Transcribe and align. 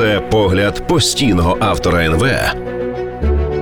Це 0.00 0.20
погляд 0.20 0.86
постійного 0.86 1.56
автора 1.60 2.04
НВ 2.04 2.26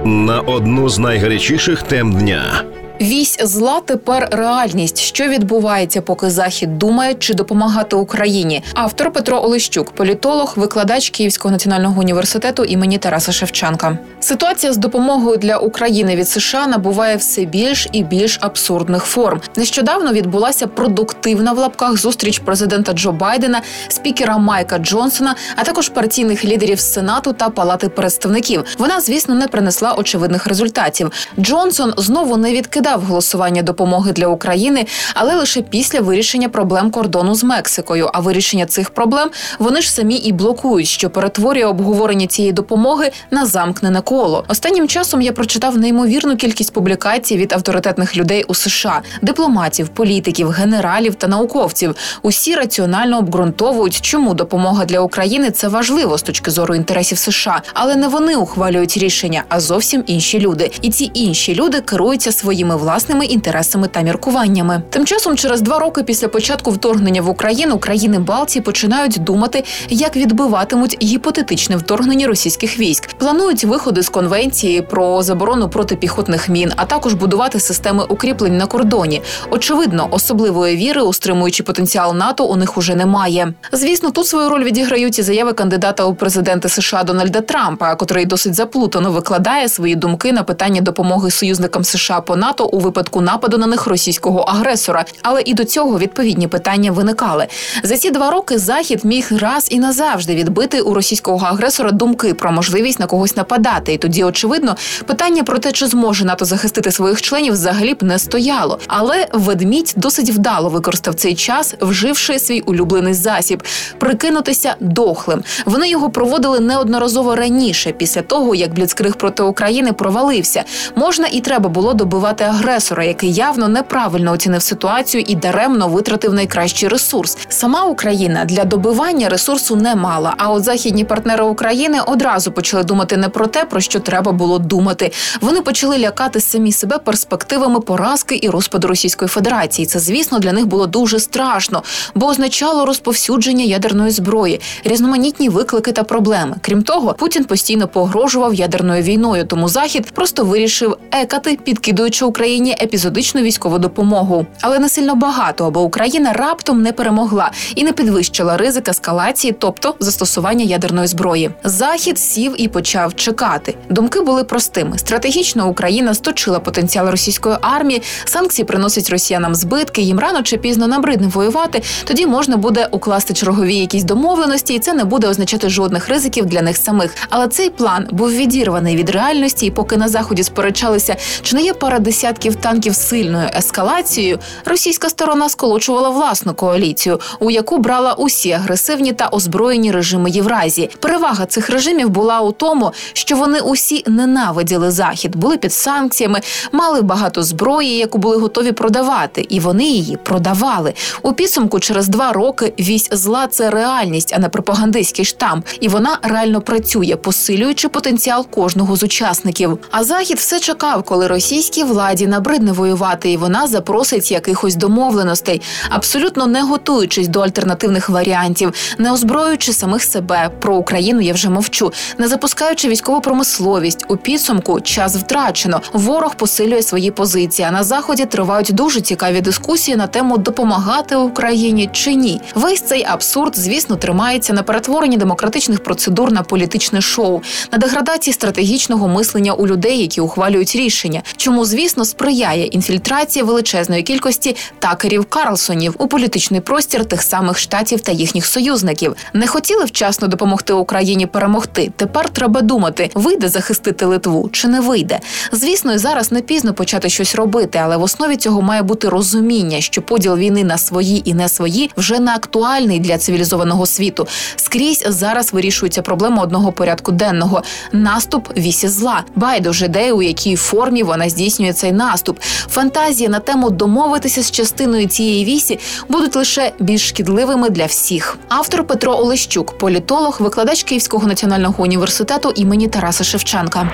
на 0.05 0.41
одну 0.41 0.89
з 0.89 0.99
найгарячіших 0.99 1.83
тем 1.83 2.13
дня. 2.13 2.65
Вісь 3.01 3.39
зла 3.43 3.81
тепер 3.81 4.29
реальність. 4.31 4.99
Що 4.99 5.29
відбувається, 5.29 6.01
поки 6.03 6.31
захід 6.31 6.79
думає, 6.79 7.15
чи 7.15 7.35
допомагати 7.35 7.97
Україні? 7.97 8.63
Автор 8.75 9.13
Петро 9.13 9.45
Олещук, 9.45 9.91
політолог, 9.91 10.53
викладач 10.57 11.11
Київського 11.11 11.53
національного 11.53 12.01
університету 12.01 12.65
імені 12.65 12.99
Тараса 12.99 13.33
Шевченка. 13.33 13.99
Ситуація 14.21 14.73
з 14.73 14.77
допомогою 14.77 15.37
для 15.37 15.57
України 15.57 16.17
від 16.17 16.29
США 16.29 16.67
набуває 16.67 17.17
все 17.17 17.45
більш 17.45 17.89
і 17.93 18.05
більш 18.05 18.39
абсурдних 18.41 19.05
форм. 19.05 19.41
Нещодавно 19.57 20.13
відбулася 20.13 20.67
продуктивна 20.67 21.53
в 21.53 21.59
лапках 21.59 21.97
зустріч 21.97 22.39
президента 22.39 22.93
Джо 22.93 23.13
Байдена, 23.13 23.63
спікера 23.89 24.39
Майка 24.39 24.79
Джонсона, 24.79 25.35
а 25.57 25.65
також 25.65 25.89
партійних 25.89 26.45
лідерів 26.45 26.81
Сенату 26.81 27.33
та 27.33 27.51
Палати 27.51 27.89
представників. 27.89 28.65
Вона, 28.79 29.01
звісно, 29.01 29.35
не 29.35 29.49
принесла 29.49 29.95
очевидних 29.95 30.47
результатів. 30.47 31.13
Джонсон 31.39 31.95
знову 31.97 32.37
не 32.37 32.53
відкидав 32.89 33.09
голосування 33.09 33.63
допомоги 33.63 34.13
для 34.13 34.27
України, 34.27 34.87
але 35.15 35.35
лише 35.35 35.63
після 35.63 36.01
вирішення 36.01 36.49
проблем 36.49 36.91
кордону 36.91 37.35
з 37.35 37.45
Мексикою. 37.45 38.11
А 38.13 38.21
вирішення 38.21 38.67
цих 38.67 38.91
проблем 38.91 39.31
вони 39.59 39.81
ж 39.81 39.93
самі 39.93 40.17
і 40.17 40.33
блокують, 40.33 40.89
що 40.89 41.11
перетворює 41.11 41.65
обговорення 41.65 42.27
цієї 42.27 42.53
допомоги 42.53 43.11
на 43.31 43.47
замкнене 43.47 44.01
коло. 44.01 44.45
Останнім 44.49 44.89
часом 44.89 45.23
я 45.23 45.33
прочитав 45.33 45.77
неймовірну 45.77 46.37
кількість 46.37 46.73
публікацій 46.73 47.37
від 47.37 47.53
авторитетних 47.53 48.17
людей 48.17 48.45
у 48.49 48.55
США, 48.55 49.03
дипломатів, 49.23 49.89
політиків, 49.89 50.49
генералів 50.49 51.15
та 51.15 51.29
науковців. 51.29 51.95
Усі 52.23 52.55
раціонально 52.55 53.19
обґрунтовують, 53.19 54.01
чому 54.01 54.35
допомога 54.35 54.85
для 54.85 55.01
України 55.01 55.51
це 55.51 55.69
важливо 55.69 56.19
з 56.19 56.23
точки 56.23 56.51
зору 56.51 56.75
інтересів 56.75 57.19
США, 57.19 57.63
але 57.75 57.97
не 57.97 58.09
вони 58.09 58.37
ухвалюють 58.37 58.97
рішення, 58.97 59.45
а 59.49 59.61
зовсім 59.61 60.05
інші 60.07 60.41
люди. 60.41 60.71
І 60.83 60.91
ці 60.91 61.11
інші 61.15 61.55
люди 61.55 61.81
керуються 61.81 62.33
своїми 62.33 62.78
власними 62.79 63.27
інтересами 63.27 63.89
та 63.89 64.01
міркуваннями. 64.01 64.83
Тим 64.91 65.07
часом, 65.07 65.37
через 65.37 65.61
два 65.61 65.79
роки 65.79 66.03
після 66.03 66.29
початку 66.29 66.71
вторгнення 66.71 67.23
в 67.23 67.29
Україну 67.29 67.79
країни 67.79 68.19
Балтії 68.19 68.63
починають 68.63 69.19
думати, 69.19 69.65
як 69.89 70.17
відбиватимуть 70.17 70.97
гіпотетичне 71.03 71.77
вторгнення 71.77 72.27
російських 72.27 72.79
військ. 72.79 73.09
Планують 73.19 73.65
виходи 73.65 74.03
з 74.03 74.09
конвенції 74.09 74.83
про 74.83 75.23
заборону 75.23 75.69
протипіхотних 75.69 76.49
мін, 76.49 76.73
а 76.77 76.85
також 76.85 77.15
будувати 77.15 77.61
системи 77.61 78.05
укріплень 78.09 78.57
на 78.57 78.67
кордоні. 78.67 79.23
Очевидно, 79.51 80.09
особливої 80.11 80.77
віри 80.77 81.03
у 81.03 81.13
стримуючий 81.13 81.67
потенціал 81.67 82.15
НАТО 82.15 82.45
у 82.45 82.57
них 82.57 82.79
уже 82.79 82.95
немає. 82.95 83.55
Звісно, 83.73 84.11
тут 84.11 84.27
свою 84.27 84.49
роль 84.49 84.65
відіграють 84.65 85.19
і 85.19 85.23
заяви 85.23 85.53
кандидата 85.53 86.05
у 86.05 86.15
президенти 86.15 86.69
США 86.69 87.03
Дональда 87.03 87.41
Трампа, 87.41 87.95
котрий 87.95 88.27
досить 88.27 88.55
заплутано 88.55 89.13
викладає 89.13 89.69
свої 89.69 89.95
думки 89.95 90.33
на 90.33 90.43
питання 90.43 90.81
допомоги 90.81 91.31
союзникам 91.31 91.85
США 91.85 92.21
по 92.21 92.37
НАТО 92.37 92.68
у 92.73 92.79
випадку 92.79 93.21
нападу 93.21 93.59
на 93.59 93.67
них 93.67 93.87
російського 93.87 94.41
агресора. 94.41 95.05
Але 95.23 95.43
і 95.45 95.55
до 95.55 95.65
цього 95.65 95.99
відповідні 95.99 96.49
питання 96.49 96.93
виникали. 96.93 97.47
За 97.83 97.97
ці 97.97 98.11
два 98.11 98.31
роки 98.31 98.59
захід 98.59 99.05
міг 99.05 99.29
раз 99.41 99.69
і 99.71 99.79
назавжди 99.79 100.35
відбити 100.35 100.81
у 100.81 100.95
російського 100.95 101.47
агресора 101.47 101.91
думки 101.91 102.35
про 102.35 102.53
можливість 102.53 103.01
на 103.01 103.07
когось 103.07 103.37
нападати. 103.37 103.93
І 103.93 103.99
тоді, 103.99 104.25
очевидно, 104.25 104.77
питання 105.07 105.45
про 105.45 105.59
те, 105.59 105.73
чи 105.73 105.87
зможе 105.87 106.25
НАТО 106.25 106.45
захистити 106.45 106.91
своїх 106.91 107.23
членів, 107.23 107.53
взагалі 107.53 107.95
б 107.95 108.03
не 108.03 108.19
стояло. 108.19 108.79
Але 108.87 109.27
ведмідь 109.33 109.95
досить 109.97 110.31
вдало 110.31 110.69
використав 110.69 111.15
цей 111.15 111.35
час, 111.35 111.75
вживши 111.81 112.39
свій 112.39 112.61
улюблений 112.61 113.15
засіб 113.15 113.63
прикинутися 113.99 114.75
дохлим. 114.81 115.43
Вони 115.67 115.89
його 115.89 116.11
проводили 116.11 116.61
неодноразово 116.61 117.37
раніше, 117.37 117.93
після 117.93 118.23
того 118.23 118.55
як 118.55 118.75
бліцкриг 118.75 119.17
проти 119.17 119.43
України 119.43 119.93
провалився. 119.93 120.65
Можна 120.95 121.27
і 121.33 121.41
треба 121.41 121.69
було 121.69 121.95
добивати 121.95 122.45
агресора, 122.45 122.58
який 123.07 123.33
явно 123.33 123.69
неправильно 123.69 124.33
оцінив 124.33 124.63
ситуацію 124.63 125.25
і 125.27 125.35
даремно 125.35 125.89
витратив 125.89 126.35
найкращий 126.35 126.89
ресурс. 126.89 127.39
Сама 127.49 127.85
Україна 127.85 128.45
для 128.45 128.65
добивання 128.65 129.29
ресурсу 129.29 129.77
не 129.77 129.95
мала. 129.95 130.35
А 130.39 130.51
от 130.51 130.65
західні 130.65 131.05
партнери 131.05 131.45
України 131.45 131.99
одразу 132.07 132.53
почали 132.53 132.85
думати 132.85 133.17
не 133.17 133.29
про 133.29 133.47
те, 133.47 133.65
про 133.65 133.81
що 133.81 134.01
треба 134.01 134.33
було 134.33 134.59
думати. 134.59 135.13
Вони 135.41 135.61
почали 135.61 135.99
лякати 135.99 136.41
самі 136.41 136.73
себе 136.73 136.99
перспективами 136.99 137.81
поразки 137.81 138.39
і 138.43 138.51
розпаду 138.51 138.89
Російської 138.89 139.29
Федерації. 139.29 139.87
Це, 139.87 139.99
звісно, 139.99 140.39
для 140.39 140.53
них 140.53 140.67
було 140.67 140.87
дуже 140.87 141.21
страшно, 141.21 141.83
бо 142.15 142.27
означало 142.27 142.87
розповсюдження 142.87 143.65
ядерної 143.65 144.11
зброї, 144.11 144.61
різноманітні 144.85 145.49
виклики 145.49 145.93
та 145.93 146.03
проблеми. 146.03 146.57
Крім 146.61 146.83
того, 146.83 147.15
Путін 147.15 147.45
постійно 147.45 147.89
погрожував 147.89 148.55
ядерною 148.55 149.03
війною, 149.03 149.45
тому 149.45 149.69
захід 149.69 150.11
просто 150.11 150.45
вирішив 150.45 150.97
екати, 151.11 151.59
підкидуючи 151.65 152.25
Україні 152.49 152.77
епізодичну 152.83 153.41
військову 153.41 153.79
допомогу, 153.79 154.47
але 154.61 154.79
не 154.79 154.89
сильно 154.89 155.15
багато, 155.15 155.67
аби 155.67 155.81
Україна 155.81 156.33
раптом 156.33 156.83
не 156.83 156.93
перемогла 156.93 157.51
і 157.75 157.85
не 157.85 157.93
підвищила 157.93 158.57
ризик 158.57 158.89
ескалації, 158.89 159.55
тобто 159.59 159.95
застосування 160.01 160.65
ядерної 160.65 161.07
зброї. 161.07 161.51
Захід 161.65 162.19
сів 162.19 162.55
і 162.59 162.69
почав 162.69 163.15
чекати. 163.15 163.75
Думки 163.91 164.21
були 164.21 164.45
простими: 164.45 164.99
стратегічно 164.99 165.69
Україна 165.69 166.15
сточила 166.15 166.61
потенціал 166.61 167.11
російської 167.11 167.57
армії, 167.61 168.03
санкції 168.25 168.67
приносять 168.67 169.11
росіянам 169.11 169.55
збитки. 169.55 170.03
Їм 170.03 170.19
рано 170.19 170.43
чи 170.43 170.57
пізно 170.57 170.87
набридне 170.87 171.27
воювати. 171.27 171.83
Тоді 172.05 172.27
можна 172.27 172.57
буде 172.57 172.89
укласти 172.91 173.35
чергові 173.35 173.77
якісь 173.77 174.05
домовленості, 174.05 174.75
і 174.75 174.79
це 174.79 174.93
не 174.93 175.05
буде 175.05 175.29
означати 175.29 175.69
жодних 175.69 176.09
ризиків 176.09 176.47
для 176.47 176.63
них 176.63 176.77
самих. 176.77 177.15
Але 177.29 177.49
цей 177.49 177.71
план 177.71 178.07
був 178.11 178.31
відірваний 178.31 178.97
від 178.97 179.11
реальності, 179.11 179.67
і 179.67 179.71
поки 179.71 179.97
на 179.97 180.09
заході 180.09 180.43
сперечалися, 180.43 181.17
чи 181.43 181.57
не 181.57 181.63
є 181.63 181.75
пара 181.75 181.99
десятків 181.99 182.38
танків 182.47 182.95
сильною 182.95 183.49
ескалацією, 183.57 184.39
російська 184.65 185.09
сторона 185.09 185.49
сколочувала 185.49 186.09
власну 186.09 186.55
коаліцію, 186.55 187.21
у 187.41 187.51
яку 187.51 187.79
брала 187.79 188.15
усі 188.15 188.53
агресивні 188.53 189.13
та 189.13 189.29
озброєні 189.29 189.93
режими 189.93 190.31
Євразії. 190.31 190.91
Перевага 191.01 191.47
цих 191.47 191.71
режимів 191.71 192.09
була 192.09 192.41
у 192.41 192.53
тому, 192.53 192.93
що 193.13 193.37
вони 193.37 193.61
усі 193.61 194.05
ненавиділи 194.07 194.91
захід, 194.91 195.37
були 195.37 195.57
під 195.57 195.73
санкціями, 195.73 196.41
мали 196.73 197.03
багато 197.03 197.43
зброї, 197.43 197.97
яку 197.97 198.19
були 198.19 198.37
готові 198.37 198.73
продавати, 198.73 199.47
і 199.49 199.61
вони 199.61 199.85
її 199.85 200.17
продавали. 200.17 200.95
У 201.23 201.33
підсумку 201.33 201.81
через 201.81 202.09
два 202.09 202.33
роки 202.33 202.73
вісь 202.81 203.09
зла 203.13 203.47
це 203.47 203.71
реальність, 203.71 204.33
а 204.37 204.39
не 204.39 204.49
пропагандистський 204.49 205.25
штамп, 205.25 205.67
і 205.81 205.89
вона 205.89 206.19
реально 206.23 206.61
працює, 206.61 207.17
посилюючи 207.17 207.89
потенціал 207.89 208.47
кожного 208.47 208.97
з 208.97 209.03
учасників. 209.03 209.79
А 209.91 210.05
захід 210.05 210.39
все 210.39 210.61
чекав, 210.61 211.03
коли 211.03 211.27
російській 211.27 211.85
владі 211.85 212.18
набридне 212.27 212.73
воювати, 212.73 213.31
і 213.33 213.37
вона 213.37 213.67
запросить 213.67 214.31
якихось 214.31 214.75
домовленостей, 214.75 215.63
абсолютно 215.91 216.47
не 216.47 216.63
готуючись 216.63 217.29
до 217.29 217.41
альтернативних 217.41 218.09
варіантів, 218.09 218.73
не 218.99 219.13
озброюючи 219.13 219.73
самих 219.73 220.03
себе. 220.03 220.51
Про 220.61 220.77
Україну 220.77 221.21
я 221.21 221.33
вже 221.33 221.51
мовчу, 221.51 221.93
не 222.19 222.29
запускаючи 222.29 222.89
військову 222.89 223.21
промисловість. 223.21 224.05
У 224.09 224.17
підсумку 224.17 224.81
час 224.81 225.17
втрачено. 225.17 225.81
Ворог 225.93 226.35
посилює 226.35 226.83
свої 226.83 227.11
позиції. 227.11 227.69
А 227.69 227.71
на 227.71 227.85
заході 227.85 228.27
тривають 228.27 228.71
дуже 228.73 229.01
цікаві 229.01 229.41
дискусії 229.41 229.97
на 229.97 230.07
тему 230.07 230.39
допомагати 230.39 231.17
Україні 231.17 231.91
чи 231.93 232.15
ні. 232.15 232.41
Весь 232.55 232.81
цей 232.81 233.05
абсурд, 233.05 233.57
звісно, 233.57 233.97
тримається 233.97 234.53
на 234.53 234.63
перетворенні 234.63 235.17
демократичних 235.17 235.83
процедур 235.83 236.33
на 236.33 236.43
політичне 236.43 237.01
шоу, 237.01 237.43
на 237.73 237.79
деградації 237.79 238.35
стратегічного 238.35 239.09
мислення 239.09 239.53
у 239.53 239.67
людей, 239.67 239.99
які 239.99 240.21
ухвалюють 240.21 240.77
рішення. 240.77 241.23
Чому 241.37 241.65
звісно 241.65 242.05
сприяє 242.09 242.67
інфільтрація 242.67 243.45
величезної 243.45 244.03
кількості 244.03 244.57
такерів 244.79 245.25
Карлсонів 245.25 245.95
у 245.99 246.07
політичний 246.07 246.61
простір 246.61 247.05
тих 247.05 247.23
самих 247.23 247.59
штатів 247.59 248.01
та 248.01 248.13
їхніх 248.13 248.47
союзників. 248.47 249.17
Не 249.33 249.47
хотіли 249.47 249.85
вчасно 249.85 250.29
допомогти 250.29 250.73
Україні 250.73 251.27
перемогти. 251.27 251.93
Тепер 251.97 252.29
треба 252.31 252.61
думати, 252.61 253.11
вийде 253.15 253.49
захистити 253.49 254.07
Литву 254.07 254.49
чи 254.53 254.69
не 254.69 254.81
вийде. 254.81 255.21
Звісно, 255.53 255.93
і 255.95 255.99
зараз 255.99 256.33
не 256.33 256.41
пізно 256.41 256.75
почати 256.75 257.09
щось 257.09 257.35
робити, 257.35 257.79
але 257.83 257.97
в 257.97 258.03
основі 258.03 258.37
цього 258.37 258.63
має 258.63 258.83
бути 258.83 259.09
розуміння, 259.09 259.81
що 259.81 260.03
поділ 260.03 260.37
війни 260.37 260.65
на 260.65 260.79
свої 260.79 261.31
і 261.31 261.35
не 261.35 261.49
свої 261.49 261.91
вже 261.97 262.19
не 262.19 262.35
актуальний 262.35 263.01
для 263.01 263.19
цивілізованого 263.19 263.87
світу. 263.87 264.27
Скрізь 264.57 265.05
зараз 265.09 265.53
вирішується 265.53 266.03
проблема 266.03 266.43
одного 266.43 266.73
порядку 266.73 267.13
денного 267.13 267.63
наступ 267.93 268.57
вісі 268.57 268.89
зла. 268.89 269.25
Байдуже 269.35 269.89
де 269.89 270.13
у 270.13 270.23
якій 270.23 270.57
формі 270.57 271.03
вона 271.03 271.29
здійснює 271.29 271.73
цей 271.73 271.93
наступ. 271.99 272.39
Фантазії 272.71 273.29
на 273.29 273.39
тему 273.41 273.71
домовитися 273.71 274.43
з 274.43 274.51
частиною 274.51 275.09
цієї 275.09 275.45
вісі 275.45 275.79
будуть 276.09 276.37
лише 276.37 276.73
більш 276.79 277.09
шкідливими 277.09 277.71
для 277.71 277.87
всіх. 277.87 278.39
Автор 278.49 278.85
Петро 278.85 279.13
Олещук, 279.13 279.79
політолог, 279.79 280.37
викладач 280.41 280.83
Київського 280.83 281.27
національного 281.27 281.83
університету 281.83 282.53
імені 282.57 282.89
Тараса 282.89 283.25
Шевченка. 283.25 283.91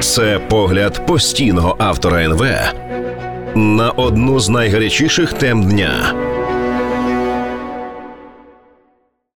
Це 0.00 0.40
погляд 0.50 1.06
постійного 1.06 1.76
автора 1.78 2.24
НВ 2.24 2.44
на 3.54 3.90
одну 3.90 4.40
з 4.40 4.48
найгарячіших 4.48 5.32
тем 5.32 5.64
дня. 5.64 6.27